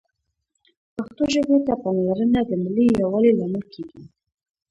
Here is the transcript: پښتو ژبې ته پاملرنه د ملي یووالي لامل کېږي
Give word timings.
پښتو 0.95 1.23
ژبې 1.33 1.57
ته 1.67 1.73
پاملرنه 1.83 2.39
د 2.45 2.51
ملي 2.63 2.85
یووالي 3.01 3.31
لامل 3.39 3.63
کېږي 3.73 4.03